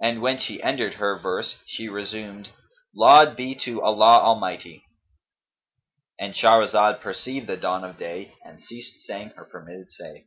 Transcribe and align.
And 0.00 0.22
when 0.22 0.38
she 0.38 0.62
ended 0.62 0.94
her 0.94 1.18
verse 1.18 1.56
she 1.66 1.88
resumed, 1.88 2.50
'Laud 2.94 3.34
be 3.34 3.56
to 3.64 3.82
Allah 3.82 4.20
Almighty,'" 4.20 4.84
—And 6.16 6.32
Shahrazad 6.32 7.00
perceived 7.00 7.48
the 7.48 7.56
dawn 7.56 7.82
of 7.82 7.98
day 7.98 8.34
and 8.44 8.62
ceased 8.62 9.00
saying 9.04 9.30
her 9.30 9.44
permitted 9.44 9.90
say. 9.90 10.26